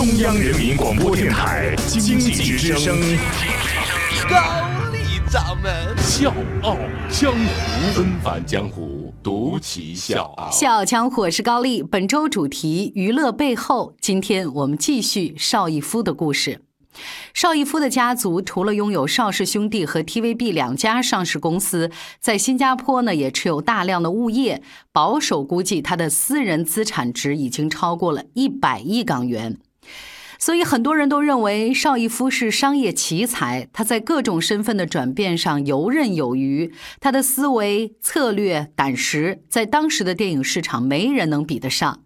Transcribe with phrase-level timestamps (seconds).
[0.00, 2.98] 中央人民广播电台经济之声，
[4.30, 4.56] 高
[4.90, 6.74] 丽掌门笑傲
[7.10, 10.50] 江湖，纷返江湖，独骑笑傲。
[10.50, 11.82] 笑傲江湖，我是高丽。
[11.82, 16.62] 本周主题娱乐背后，今天我们继续邵逸夫的故事。
[17.34, 24.62] 邵逸夫的家族除了拥有邵氏兄弟和 TVB 两家上市公司，在新加坡呢也持有大量的物业。
[24.92, 29.58] 保守估计，他的私人资产值已经超过了一百亿港元。
[30.38, 42.00] 所以很多人都认为邵逸夫是商业奇才，他在各种身份的转变上游刃有余，他的思维、策略、胆识，在当时的电影市场没人能比得上。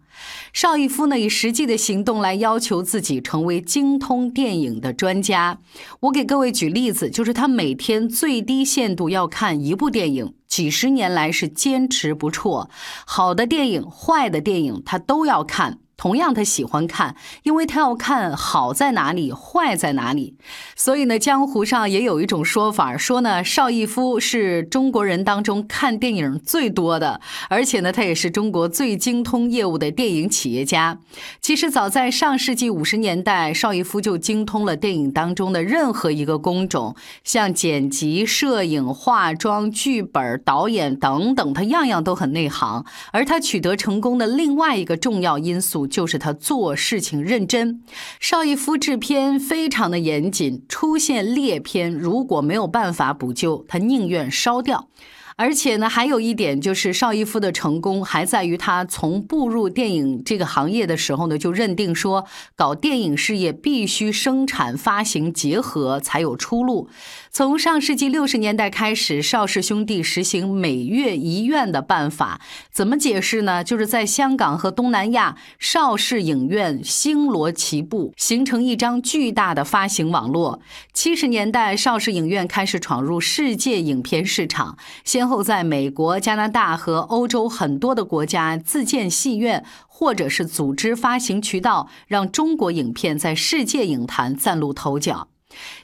[0.51, 5.59] 邵逸夫呢，以实际的行动来要求自己成为精通电影的专家。
[6.01, 12.69] 我给各位举例子，就是他每天最低限度要看一部电影，几十年来是坚持不辍。
[13.05, 15.79] 好的电影、坏的电影，他都要看。
[15.97, 20.35] 同样，他喜欢看，因为他要看好在哪里，坏在哪里。
[20.75, 30.99] 所以呢，江湖上也有一种说法，说呢，邵逸夫是中国人当中看电影最多的，而且呢，他也是中国最精通业务的电影企业家。
[31.39, 42.85] 其实，早在上世纪五十年代，邵逸夫就精通了电影当中的任何一个工种，像剪辑、摄影、化妆、剧本、导演等等，他样样都很内行。
[43.11, 45.84] 而他取得成功的另外一个重要因素。
[45.85, 47.81] 就是他做事情认真，
[48.19, 54.89] 邵逸夫制片非常的严谨，出现劣片如果没有办法补救，他宁愿烧掉。
[55.37, 66.87] 而且呢，还有一点就是邵逸夫的成功还在于他从步入电影这个行业的时候呢，就认定说搞电影事业必须生产发行结合才有出路。
[67.35, 72.39] 从上世纪六十年代开始，邵氏兄弟实行每月一院的办法，
[72.71, 73.61] 怎么解释呢？
[73.61, 80.61] 就是在香港和东南亚，邵氏影院星罗棋布，形成一张巨大的发行网络。
[80.93, 85.27] 七十年代，邵氏影院开始闯入世界影片市场，先。
[85.27, 95.27] 后在美国、加拿大和欧洲很多的国家自建戏院，或者是组织发行渠道，让中国影片在世界影坛崭露头角。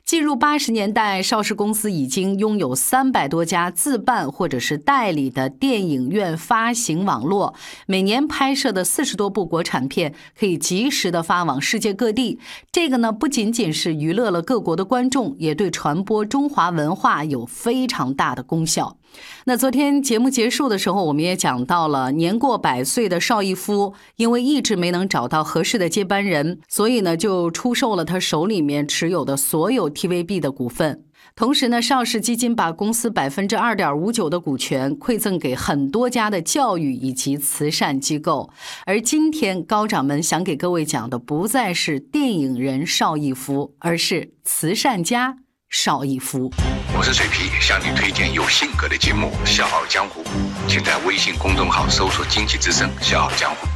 [0.04, 7.54] 进入八十年代，邵氏公司已经拥有三百多家自办或者是代理的电影院发行网络，
[7.86, 12.40] 每年拍摄的四十多部国产片可以及时的发往世界各地。
[12.72, 18.98] 这个呢，不仅仅是娱乐了各国的观众，也对传播中华文化有非常大的功效。
[19.44, 31.04] 那昨天节目结束的时候，我们也讲到了年过百岁的邵逸夫，因为一直没能找到合适的接班人，所以呢就出售了他手里面持有的所有 TVB 的股份。
[31.36, 38.50] 同时呢，邵氏基金把公司百分之二点五九的股权馈赠给很多家的教育以及慈善机构。
[38.86, 45.38] 而今天高掌门想给各位讲的，不再是电影人邵逸夫，而是慈善家。
[45.70, 46.52] 邵逸夫，
[46.98, 50.22] 我是水皮，向你推荐有性格的节目《笑傲江湖》，
[50.68, 53.68] 请在微信公众号搜索“经济之声笑傲江湖”，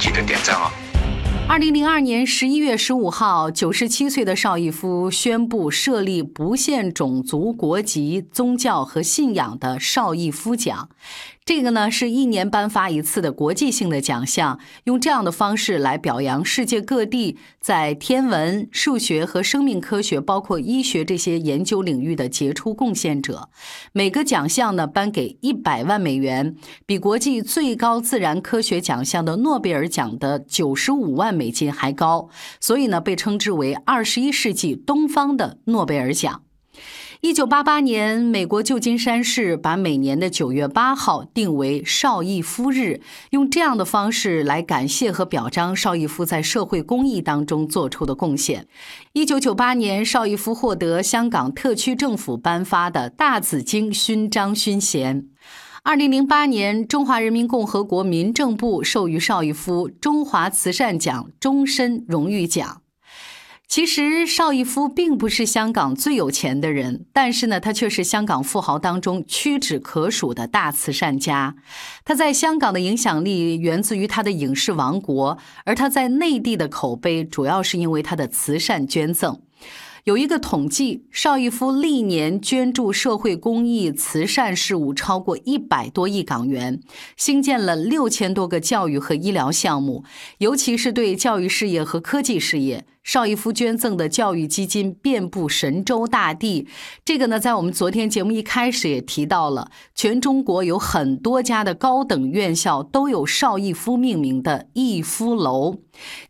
[0.00, 0.91] 记得点赞哦。
[1.48, 10.88] 二零零二年十一月十五号，九十七岁的邵逸夫宣布设立不限种族、国籍、宗教和信仰的邵逸夫奖。
[11.44, 23.48] 这个呢是一年颁发一次的国际性的奖项，用这样的方式来表扬世界各地在天文、数学和生命科学，包括医学这些研究领域的杰出贡献者。
[23.92, 26.54] 每个奖项呢颁给一百万美元，
[26.86, 32.28] 比国际最高自然科学奖项的诺贝尔奖的九十五万美金还高，
[32.60, 36.42] 所以呢被称之为二十一世纪东方的诺贝尔奖。
[37.22, 43.00] 一九八八年，美国旧金山市把每年的九月八号定为邵逸夫日，
[43.30, 48.66] 用这样的方式来感谢和表彰邵逸夫在社会公益当中做出的贡献。
[49.12, 55.28] 一九九八年，邵逸夫获得香港特区政府颁发的大紫荆勋章勋衔。
[55.84, 62.81] 二零零八年，中华人民共和国民政部授予邵逸夫中华慈善奖终身荣誉奖。
[63.72, 71.54] 其实邵逸夫并不是香港最有钱的人，但是呢，他却是香港富豪当中屈指可数的大慈善家。
[72.04, 79.40] 他在香港的影响力源自于他的影视王国，而他在内地的口碑主要是因为他的慈善捐赠。
[80.04, 86.78] 有一个统计，邵逸夫历年捐助社会公益慈善事务超过一百多亿港元，
[87.16, 90.04] 兴建了六千多个教育和医疗项目，
[90.38, 96.68] 尤其是对教育事业和科技事业，邵逸夫捐赠的教育基金遍布神州大地。
[97.04, 105.78] 这个呢，在我们昨天节目一开始也提到了，全中国有很多家的高等院校都有邵逸夫命名的逸夫楼。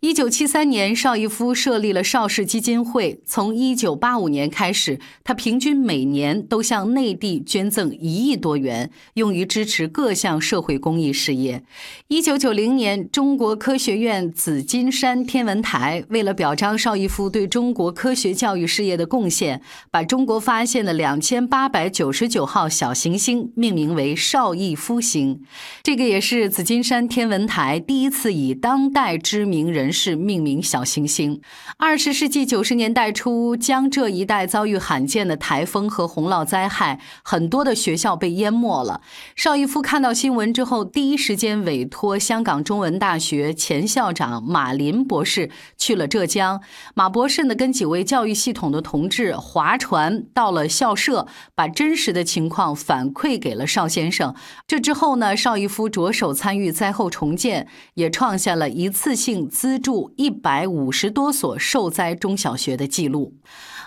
[0.00, 3.20] 一九七三年，邵逸夫设立了邵氏基金会。
[3.24, 11.62] 从一九八五年开始，他平均每年都向内地捐赠一亿多元，用于支持各项社会公益事业。
[12.08, 19.60] 一九九零年，中国科学院紫金山天文台为了表彰邵逸夫对中国科学教育事业的贡献，
[19.90, 25.42] 把中国发现的两千八百九十九号小行星命名为邵逸夫星。
[25.82, 29.42] 这个也是紫金山天文台第一次以当代知。
[29.52, 31.40] 名人士命名小行星。
[31.76, 39.00] 二十世纪九十年代初，江浙一带遭遇罕见的台风和洪涝灾害，很多的学校被淹没了。
[39.34, 46.51] 邵逸夫看到新闻之后，第一时间委托香港中文大学前校长马林博士去了浙江。
[46.94, 54.34] 马博士呢，跟几位教育系统的同志划船到了校舍，把真实的情况反馈给了邵先生。
[54.66, 59.48] 这之后呢，邵逸夫着手参与灾后重建，也创下了一次性。
[59.62, 63.34] 资助一百五十多所受灾中小学的记录。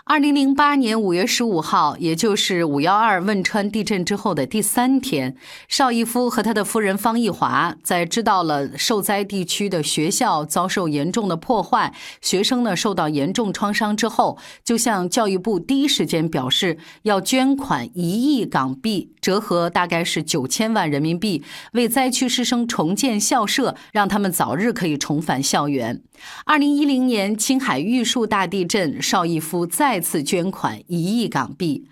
[0.08, 5.36] 二零零八年五月十五号，也就是五幺二汶川地震之后的第三天，
[5.68, 11.92] 邵逸夫和他的夫人方逸华在知道了受灾地区的学校遭受严重的破坏，
[12.22, 21.44] 学生受到严重创伤之后，就向教育部第一时间表示要捐款一亿港币，折合大概是九千万人民币，
[21.74, 26.02] 为灾区师生重建校舍，让他们早日可以重返校园。
[26.46, 31.88] 二零一零年青海玉树大地震，邵逸夫再次捐款一亿港币。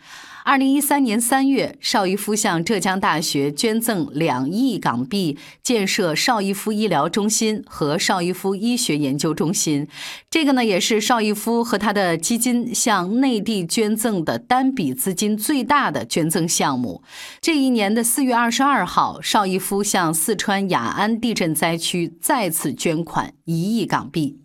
[0.45, 9.87] 二零一三年三月，邵逸夫向浙江大学捐赠两亿港币，建设邵逸夫医疗中心和邵逸夫医学研究中心。
[10.29, 17.01] 这个呢，也是邵逸夫和他的基金向内地捐赠的单笔资金最大的捐赠项目。
[17.39, 24.42] 这一年的四月二十二号，邵逸夫向四川雅安地震灾区再次捐款一亿港币。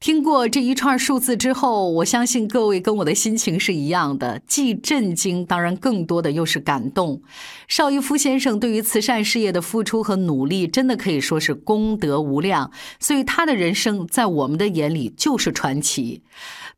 [0.00, 7.20] 听过这一串数字之后，我相信各位跟我的心情是一样的，既震惊，当然更多的又是感动。
[7.68, 16.22] 邵逸夫先生对于慈善事业的付出和努力，真的可以说是功德无量，所以他的人生在我们的眼里就是传奇。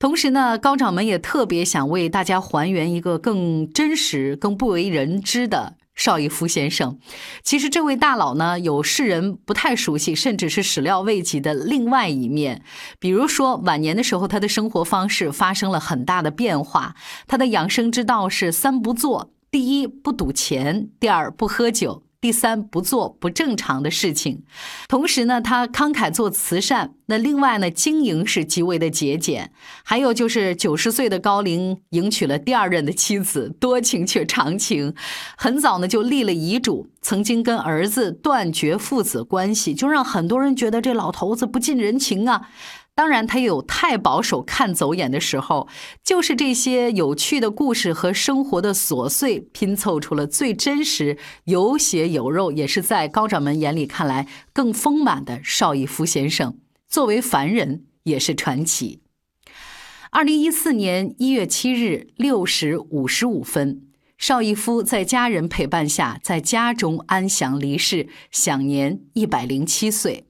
[0.00, 5.76] 同时呢，高掌门也特别想为大家还原一个更真实、更不为人知的。
[6.02, 6.98] 邵逸夫先生，
[7.44, 12.64] 其实这位大佬呢，有世人不太熟悉，甚至是始料未及的另外一面。
[12.98, 16.96] 比如说，晚年的时候，他的生活方式发生了很大的变化。
[17.28, 22.02] 他的养生之道是三不做：第一，不赌钱；第二，不喝酒。
[22.22, 24.44] 第三，不做不正常的事情。
[24.86, 26.94] 同时呢，他慷慨做慈善。
[27.06, 29.50] 那另外呢，经营是极为的节俭。
[29.82, 34.94] 还有就是九十岁的高龄迎娶了第二任的妻子，多情却长情。
[35.36, 42.48] 很早呢就立了遗嘱，曾经跟儿子断绝父子关系，就让很多人觉得这老头子不近人情啊。
[42.94, 45.66] 当然，他也有太保守、看走眼的时候。
[46.04, 56.58] 就是这些有趣的故事和生活的琐碎拼凑出了最真实、有血有肉，也是在高掌门眼里看来更丰满的邵逸夫先生。
[56.86, 59.00] 作为凡人，也是传奇。
[60.10, 63.86] 二零一四年一月七日六时五十五分，
[64.18, 70.26] 邵逸夫在家人陪伴下在家中安详离世，享年一百零七岁。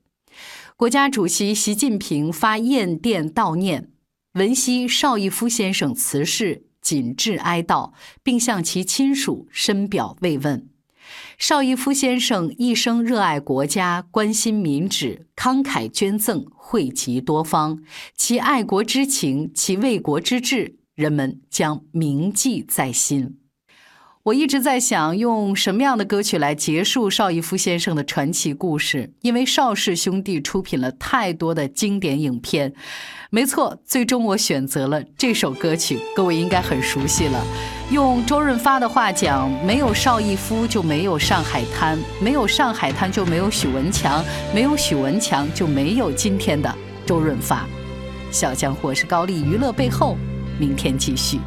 [0.83, 3.89] 国家主席习近平发唁电悼念，
[4.33, 7.93] 闻悉邵逸夫先生辞世，谨致哀悼，
[8.25, 10.69] 并向其亲属深表慰问。
[11.39, 17.81] 邵逸夫先生一生热爱国家，关心民脂，慷慨捐赠，惠及多方。
[18.17, 23.37] 其爱国之情，其为国之志，人们将铭记在心。
[24.25, 29.13] 我一直在想，用什么样的歌曲来结束邵逸夫先生的传奇故事？
[29.23, 32.73] 因为邵氏兄弟出品了太多的经典影片，
[33.31, 37.45] 没错，最终我选择了这首歌曲，各位应该很熟悉了。
[37.91, 44.25] 用周润发的话讲，没有邵逸夫就没有上海滩，没有上海滩就没有许文强，
[44.55, 46.73] 没有许文强就没有今天的
[47.05, 47.67] 周润发。
[48.31, 50.17] 小江湖是高丽娱乐背后，
[50.61, 51.41] 明天继续。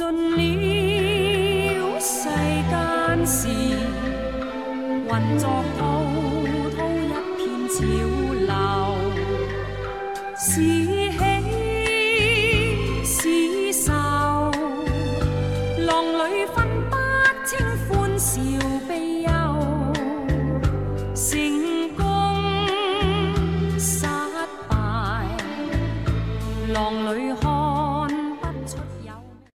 [0.00, 2.30] 尽了世
[2.70, 3.48] 间事，
[5.06, 5.99] 混作滔